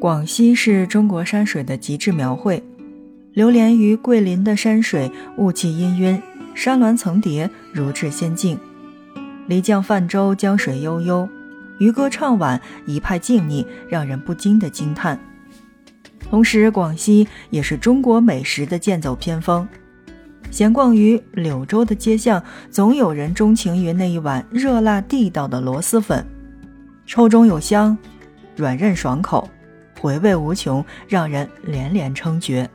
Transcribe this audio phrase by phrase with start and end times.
[0.00, 2.62] 广西是中国山水的极致描绘，
[3.32, 6.20] 流连于桂林的山水，雾气氤氲，
[6.54, 8.56] 山峦层叠，如至仙境。
[9.48, 11.28] 漓江泛舟，江水悠悠，
[11.80, 15.18] 渔歌唱晚，一派静谧，让人不禁的惊叹。
[16.30, 19.66] 同时，广西也是中国美食的剑走偏锋。
[20.48, 26.24] 闲逛于柳州的街巷，总有人钟情于那一碗热辣地道的螺蛳粉，
[27.04, 27.98] 臭中有香，
[28.54, 29.48] 软韧爽口，
[30.00, 32.68] 回味无穷，让人连连称绝。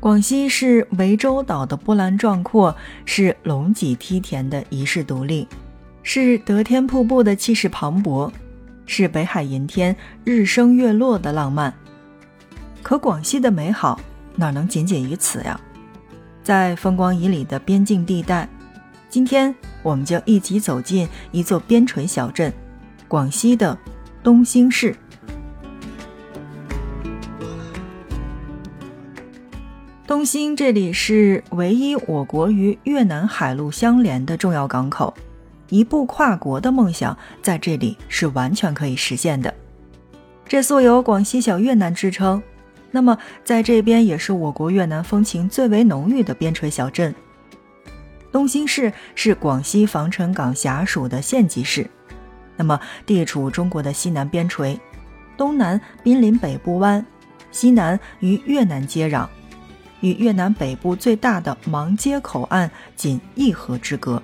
[0.00, 2.74] 广西是涠洲岛的波澜壮阔，
[3.04, 5.48] 是龙脊梯田的遗世独立，
[6.02, 8.30] 是得天瀑布的气势磅礴，
[8.86, 11.74] 是北海银天日升月落的浪漫。
[12.82, 14.00] 可广西的美好。
[14.40, 15.60] 哪能仅仅于此呀？
[16.44, 18.48] 在风光旖旎的边境地带，
[19.08, 22.52] 今天我们就一起走进一座边陲小镇——
[23.08, 23.76] 广西的
[24.22, 24.94] 东兴市。
[30.06, 35.14] 东兴这里是唯一我国与越南海陆相连的重要港口，
[35.70, 39.54] 一步跨国的梦想在这里是完全可以实现的。
[40.46, 42.42] 这素有“广西小越南”之称。
[42.90, 47.14] 那么，在这边也是我国越南风情最为浓郁的边陲小镇。
[48.30, 51.88] 东兴市是广西防城港辖属的县级市，
[52.58, 54.78] 那么地处中国的西南边陲，
[55.36, 57.06] 东南濒临北部湾，
[57.50, 59.26] 西南与越南接壤，
[60.00, 64.22] 与越南北部最大的芒街口岸仅一河之隔。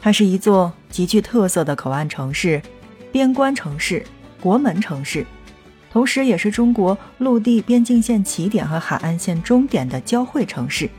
[0.00, 2.60] 它是一座极具特色的口岸城市、
[3.10, 4.04] 边关城市、
[4.38, 5.26] 国门城市。
[5.90, 10.90] 同时，也是中国陆地边境线起点和海岸线终点的交汇城市。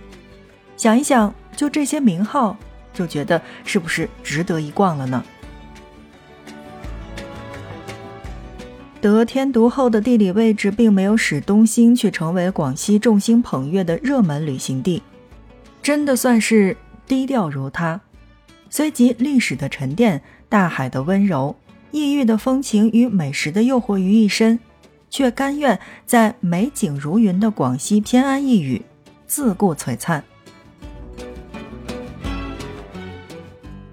[0.75, 2.57] 想一想，就这些名号，
[2.93, 5.23] 就觉得是不是值得一逛了呢？
[9.13, 15.03] 得天独厚的地理位置，并没有使东兴却成为广西众星捧月的热门旅行地，
[15.81, 16.75] 真的算是
[17.07, 18.01] 低调如他。
[18.69, 21.55] 虽集历史的沉淀、大海的温柔、
[21.91, 24.59] 异域的风情与美食的诱惑于一身。
[25.07, 28.81] 却甘愿在美景如云的广西偏安一隅，
[29.25, 30.21] 自顾璀璨。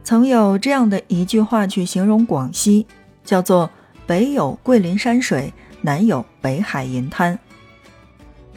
[0.02, 2.88] 曾有这样的一句话去形容广西，
[3.24, 3.70] 叫做
[4.06, 7.38] “北有桂林山水，南有北海银滩”。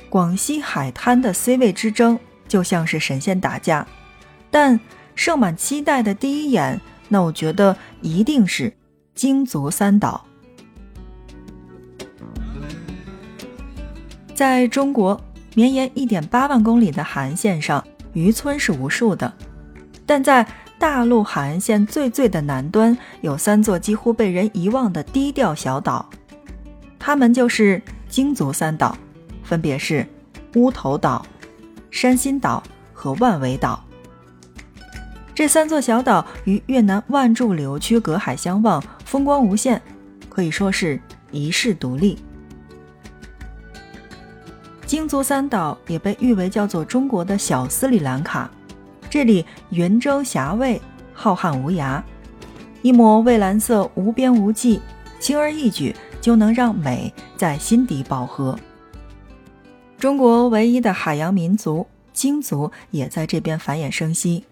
[0.10, 2.18] 广西海滩的 C 位之争
[2.48, 3.86] 就像是神仙打架，
[4.50, 4.80] 但
[5.16, 6.80] 盛满期待的第一眼，
[7.10, 8.74] 那我觉得一定是
[9.14, 10.26] 京足三岛。
[14.34, 15.20] 在中国
[15.54, 19.34] 绵延一点八万公里的海岸线上，渔村是无数的，
[20.06, 20.46] 但在
[20.78, 26.08] 大陆海岸线最最的南端，有三座几乎被人遗忘的低调小岛，
[27.00, 28.96] 它们就是京族三岛，
[29.44, 30.06] 分别是
[30.56, 31.26] 乌头岛、
[31.90, 32.62] 山心岛
[32.94, 33.84] 和万维岛。
[35.34, 39.82] 这三座小岛与越南万柱流区隔海相望，风光无限，
[40.30, 41.00] 可以说是
[41.32, 42.18] 一世独立。
[44.86, 48.50] 京族三岛也被誉为叫做中国的小斯里兰卡，
[49.16, 50.82] 这里云蒸霞蔚，
[51.14, 52.04] 浩瀚无涯，
[52.82, 54.82] 一抹蔚蓝色无边无际，
[55.22, 58.60] 轻而易举就能让美在心底饱和。
[59.98, 64.44] 中国唯一的海洋民族鲸族也在这边繁衍生息，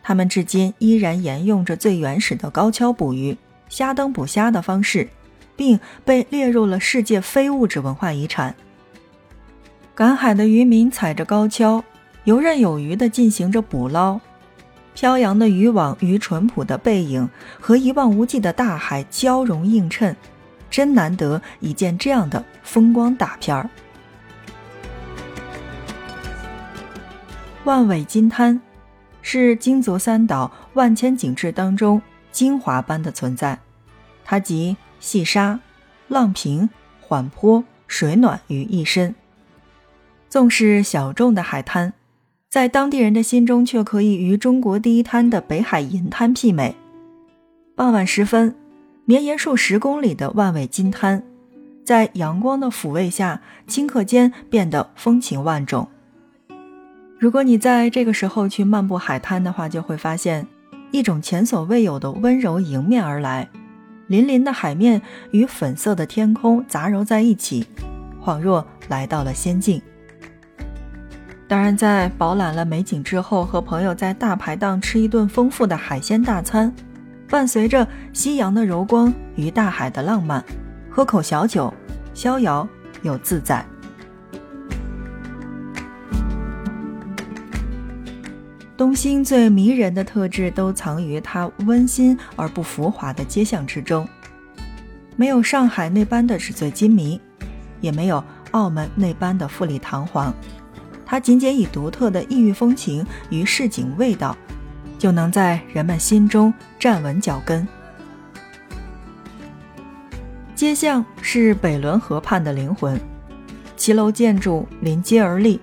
[0.00, 3.36] 他们至今依然沿用着最原始的高跷捕鱼、
[3.68, 5.08] 虾灯捕虾的方式，
[5.56, 8.54] 并被列入了世界非物质文化遗产。
[9.96, 11.82] 赶海的渔民踩着高跷，
[12.28, 14.20] 游刃有余地进行着捕捞。
[14.92, 17.26] 飘扬的渔网与淳朴的背影
[17.58, 20.14] 和一望无际的大海交融映衬，
[20.68, 23.70] 真难得一见这样的风光大片儿。
[27.64, 28.60] 万尾金滩
[29.22, 33.58] 是金足三岛万千景致当中精华般的存在，
[34.22, 35.58] 它集细沙、
[36.08, 36.68] 浪平、
[37.00, 39.14] 缓坡、水暖于一身。
[40.28, 41.94] 纵是小众的海滩，
[42.50, 46.74] 在当地人的心中却可以与中国第一滩的北海银滩媲美。
[47.76, 48.54] 傍晚时分，
[49.04, 51.22] 绵延数十公里的万尾金滩，
[51.84, 55.86] 在阳光的抚慰下，顷刻间变得风情万种。
[57.18, 60.46] 如果你在这个时候去漫步海滩的话，就会发现
[60.90, 63.50] 一种前所未有的温柔迎面而来，
[64.08, 65.02] 粼粼的海面
[65.32, 67.66] 与粉色的天空杂糅在一起，
[68.24, 69.82] 恍若来到了仙境。
[71.48, 76.70] 当然，在饱览了美景之后，和朋友在大排档吃一顿丰富的海鲜大餐，
[77.26, 80.44] 伴随着夕阳的柔光与大海的浪漫，
[80.90, 81.72] 喝口小酒，
[82.12, 82.68] 逍遥
[83.00, 83.64] 又自在。
[88.76, 94.06] 东兴最迷人的特质都藏于它温馨而不浮华的街巷之中，
[95.16, 97.18] 没有上海那般的纸醉金迷，
[97.80, 100.32] 也没有澳门那般的富丽堂皇，
[101.10, 104.36] 它仅仅以独特的异域风情与市井味道，
[104.98, 107.66] 就能在人们心中站稳脚跟。
[110.54, 113.00] 街巷是北仑河畔的灵魂，
[113.74, 115.58] 骑楼建筑临街而立，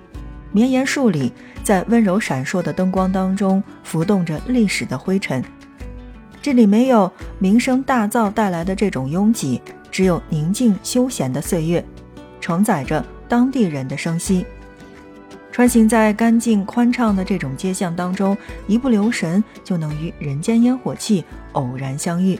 [0.51, 1.31] 绵延数里。
[1.63, 5.43] 在温柔闪烁的灯光当中，浮动着历史的灰尘。
[6.41, 11.83] 这里没有名声大噪带来的这种拥挤，只有宁静休闲的岁月，
[12.39, 14.45] 承载着当地人的生息。
[15.55, 18.37] 穿行在干净宽敞的这种街巷当中，
[18.67, 21.23] 一不留神就能与人间烟火气
[21.53, 22.37] 偶然相遇。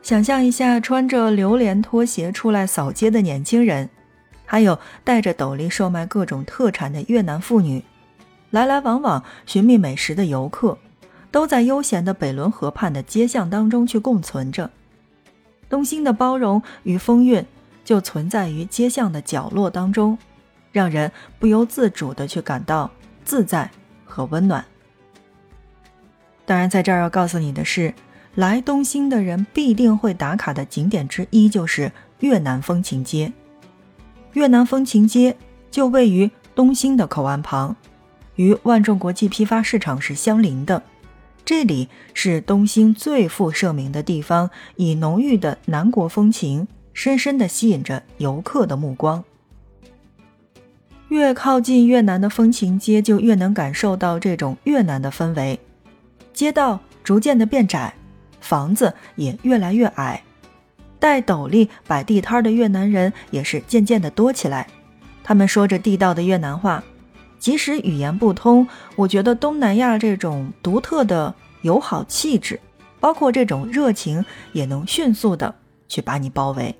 [0.00, 3.90] 想象一下，穿着榴莲拖鞋出来扫街的年轻人。
[4.46, 7.82] 还有带着斗笠售卖各种特产的越南妇女，
[8.50, 10.78] 来来往往寻觅美食的游客，
[11.32, 14.70] 都在悠闲的北仑河畔的街巷当中去共存着。
[15.68, 17.44] 东兴的包容与风韵，
[17.84, 20.16] 就存在于街巷的角落当中，
[20.72, 22.90] 让人不由自主的去感到
[23.24, 23.70] 自在
[24.04, 24.64] 和温暖。
[26.46, 27.94] 当然，在这儿要告诉你的是，
[28.34, 33.32] 来东兴的人必定会打卡的景点之一就是越南风情街。
[34.32, 35.36] 越南风情街
[35.70, 37.76] 就位于东兴的口岸旁，
[38.36, 40.82] 与万众国际批发市场是相邻的。
[41.44, 49.24] 这里是东兴最负盛名的地方，以浓郁的南国风情，深深地吸引着游客的目光。
[51.10, 55.58] 越靠近越南的风情街，就越能感受到这种越南的氛围。
[56.32, 57.92] 街道逐渐的变窄，
[58.40, 60.22] 房子也越来越矮。
[61.00, 64.68] 戴斗笠摆地摊的越南人也是渐渐的多起来，
[65.24, 66.82] 他们说着地道的越南话，
[67.40, 72.60] 即使语言不通，我觉得东南亚这种独特的友好气质，
[73.00, 75.52] 包括这种热情，也能迅速的
[75.88, 76.72] 去把你包围。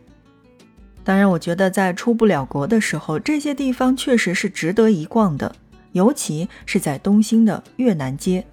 [1.03, 5.55] 当然，我觉得在出不了国的时候，这些地方确实是值得一逛的，
[5.93, 8.45] 尤其是在东兴的越南街。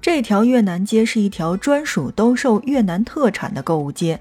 [0.00, 4.20] 这条越南街是一条专属兜售越南特产的购物街。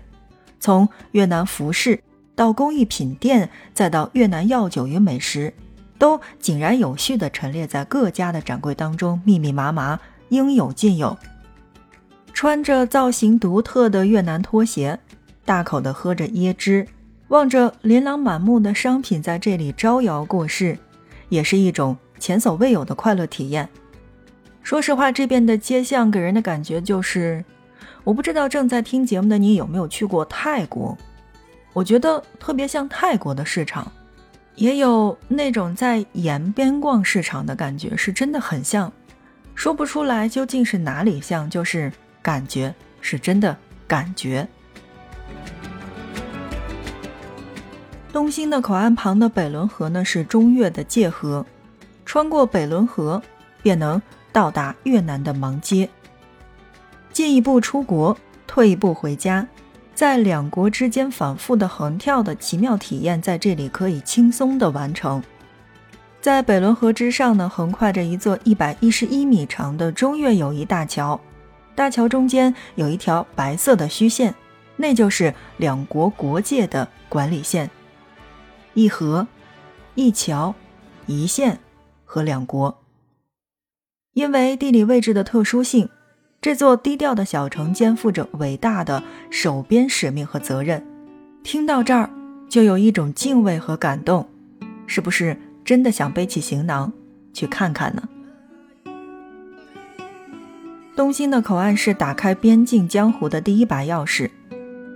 [0.59, 2.01] 从越南服饰
[2.33, 5.53] 到工艺品店，再到越南药酒与美食，
[6.00, 10.00] 都井然有序地陈列在各家的展柜当中，密密麻麻，
[10.30, 11.15] 应有尽有。
[12.33, 15.00] 穿着造型独特的越南拖鞋，
[15.45, 16.88] 大口地喝着椰汁，
[17.29, 20.77] 望着琳琅满目的商品在这里招摇过市，
[21.29, 23.68] 也是一种前所未有的快乐体验。
[24.63, 27.44] 说实话，这边的街巷给人的感觉就是。
[28.03, 30.97] 我不知道正在听节目的你有没有去过泰国？
[31.74, 33.91] 我觉得特别像泰国的市场，
[34.56, 38.89] 也有那种在沿边逛市场的感觉，是真的很像。
[39.56, 41.91] 说不出来究竟是哪里像，就是
[42.21, 44.47] 感觉是真的感觉。
[48.18, 51.46] 东兴的口岸旁的北仑河呢，是中越的界河，
[52.04, 53.21] 穿过北仑河，
[53.62, 54.02] 便能
[54.33, 55.88] 到达越南的芒街。
[57.14, 59.47] 进一步出国，退一步回家，
[59.94, 65.21] 在两国之间反复的横跳的奇妙体验，在这里可以轻松的完成。
[66.19, 71.21] 在北仑河之上呢，横跨着一座一百一十一米长的中越友谊大桥，
[71.76, 74.33] 大桥中间有一条白色的虚线，
[74.76, 77.69] 那就是两国国界的管理线。
[78.78, 79.28] 一河，
[79.96, 80.54] 一桥，
[81.07, 81.57] 一线
[82.06, 82.78] 和两国。
[84.14, 85.90] 因为地理位置的特殊性。
[86.40, 90.86] 这座低调的小城肩负着伟大的守边使命和责任。
[91.42, 92.12] 听到这儿，
[92.48, 94.30] 就有一种敬畏和感动，
[94.86, 96.94] 是不是真的想背起行囊
[97.34, 98.07] 去看看呢？
[100.96, 104.30] 东兴的口岸是打开边境江湖的第一把钥匙。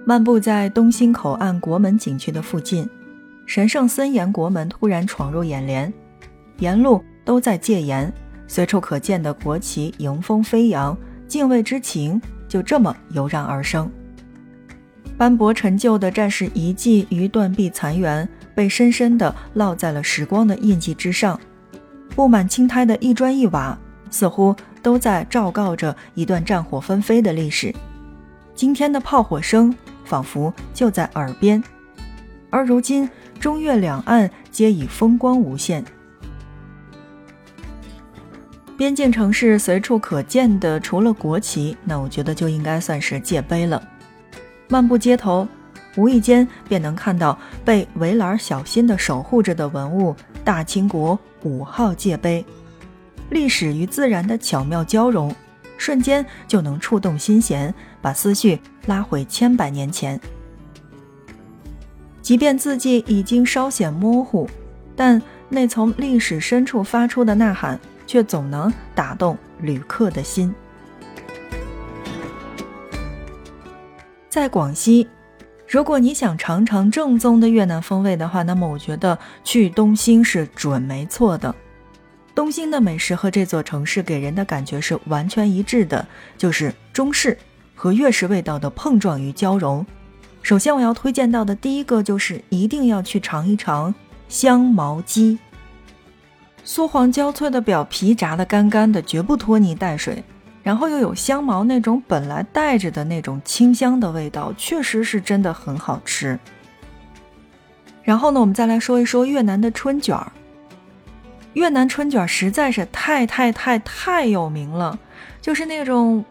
[0.06, 2.88] 漫步在东兴口岸国门景区的附近，
[3.54, 5.92] 神圣森严国门突然闯入眼帘，
[6.60, 8.10] 沿路都在戒严，
[8.48, 10.98] 随处可见的国旗迎风飞扬。
[11.28, 13.92] 敬畏之情就这么油然而生。
[15.18, 21.38] 斑驳陈旧的战士遗迹与断壁残垣被深深地烙在了时光的印记之上，
[22.16, 23.78] 布满青苔的一砖一瓦
[24.10, 27.76] 似乎都在昭告着一段战火纷飞的历史。
[28.56, 31.62] 今天的炮火声仿佛就在耳边，
[32.52, 35.84] 而如今中越两岸皆已风光无限。
[38.78, 43.82] 边境城市随处可见的，除了国旗，那我觉得就应该算是界碑了。
[44.68, 45.48] 漫步街头，
[45.96, 52.44] 无意间便能看到被围栏小心地守护着的文物——大清国五号界碑。
[53.30, 55.34] 历史与自然的巧妙交融，
[55.78, 60.20] 瞬间就能触动心弦，把思绪拉回千百年前。
[62.22, 64.48] 即便字迹已经稍显模糊，
[64.96, 70.54] 但那从历史深处发出的呐喊，却总能打动旅客的心。
[74.30, 75.10] 在广西，
[75.68, 81.54] 如果你想尝尝正宗的越南风味的话，那么我觉得去东兴是准没错的。
[82.34, 87.38] 东兴的美食和这座城市给人的感觉是完全一致的，就是中式
[87.76, 89.86] 和粤式味道的碰撞与交融。
[90.42, 93.94] 首先，我要推荐到的第一个就是一定要去尝一尝
[94.28, 95.38] 香茅鸡。
[96.66, 100.24] 酥黄焦脆的表皮炸得干干的，绝不拖泥带水，
[100.64, 106.38] 然后又有香茅那种本来带着的那种清香的味道，确实是真的很好吃。
[108.04, 110.32] 然后呢，我们再来说一说越南的春卷儿。
[111.54, 114.98] 越南春卷实在是太太太太有名了，
[115.40, 116.26] 就是那种。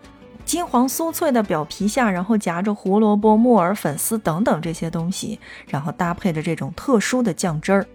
[0.51, 5.39] 金黄酥脆的表皮下，然后夹着胡萝卜、木耳、粉丝等等这些东西，
[5.69, 7.87] 然后搭配着这种特殊的酱汁儿，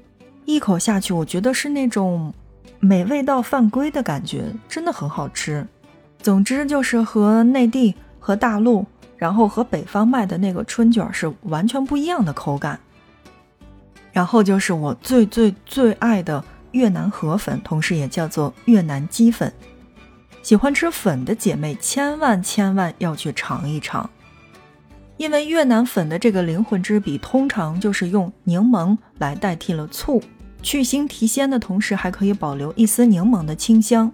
[0.45, 2.33] 一口下去，我觉得是那种
[2.79, 5.67] 美味到犯规的感觉，真的很好吃。
[6.21, 8.85] 总之就是和内地、和大陆，
[9.17, 12.79] 然后和北方卖的那个春卷是完全不一样的口感。
[14.13, 19.51] 然后就是我最最最爱的越南河粉，同时也叫做越南鸡粉。
[20.45, 24.07] 喜欢吃粉的姐妹，千万千万要去尝一尝，
[25.17, 30.21] 因为越南粉的这个灵魂之笔，通常就是用柠檬来代替了醋，
[30.61, 34.11] 去腥提鲜的同时，还可以保留一丝柠檬的清香。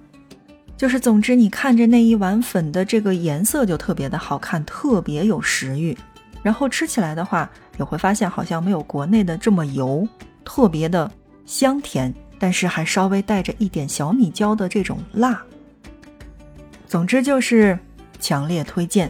[0.77, 5.97] 就是总之，你看着那一碗粉的这个颜色就特别的好看，特别有食欲。
[6.41, 10.07] 然后吃起来的话，也会发现好像没有国内的这么油，
[10.45, 11.11] 特别的
[11.45, 15.43] 香甜，但是还稍微带着一点小米椒的这种辣。
[16.91, 17.79] 总之就是
[18.19, 19.09] 强烈推荐。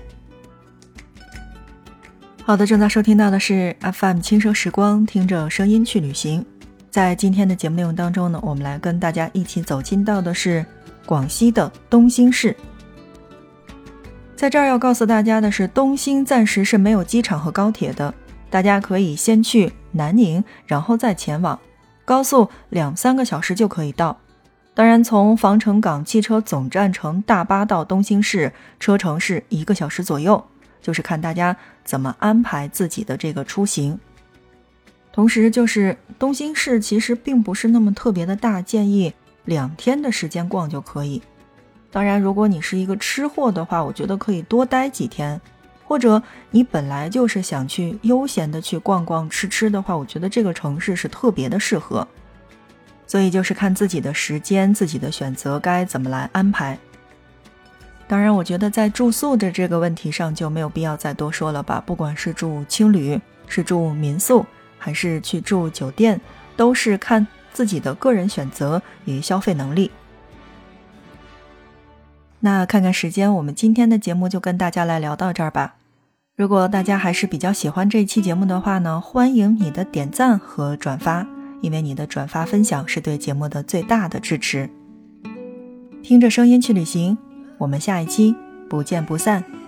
[2.44, 6.46] 好的，正在收听到的是 FM 轻声时光，听着声音去旅行。
[6.92, 10.64] 在今天的节目内容当中呢，我们来跟大家一起走进到的是
[11.08, 12.56] 广西的东兴市。
[14.36, 18.14] 在这儿要告诉大家的是，东兴暂时是没有机场和高铁的，
[18.52, 21.60] 大家可以先去南宁，然后再前往，
[22.06, 24.16] 高速两三个小时就可以到。
[24.74, 30.44] 当然，从防城港汽车总站乘大巴到东兴市，车程是一个小时左右，
[30.82, 34.00] 就是看大家怎么安排自己的这个出行。
[35.12, 39.14] 同时，就是东兴市其实并不是那么特别的大，建议
[39.44, 41.22] 两天的时间逛就可以。
[41.92, 45.40] 当然，如果你是一个吃货的话，我觉得可以多待几天，
[45.84, 52.08] 或者你本来就是想去悠闲的去逛逛吃吃的话，我觉得这个城市是特别的适合。
[53.12, 56.80] 所以就是看自己的时间、自己的选择该怎么来安排。
[58.08, 61.84] 当然，我觉得在住宿的这个问题上就没有必要再多说了吧。
[61.86, 64.46] 不管是住青旅、是住民宿，
[64.78, 66.22] 还是去住酒店，
[66.56, 69.92] 都是看自己的个人选择与消费能力。
[72.40, 75.76] 那看看时间，我们今天的节目就跟大家来聊到这儿吧。
[76.38, 81.28] 如果大家还是比较喜欢这一期节目的话呢，欢迎你的点赞和转发。
[81.62, 84.70] 因为你的转发分享是对节目的最大的支持。
[86.04, 87.18] 听着声音去旅行，
[87.60, 88.36] 我们下一期
[88.70, 89.61] 不见不散。